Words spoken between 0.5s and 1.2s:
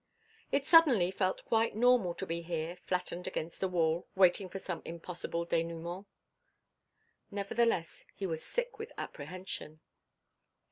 It suddenly